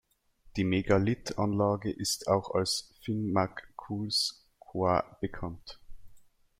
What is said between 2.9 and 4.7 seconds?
Finn mac Cools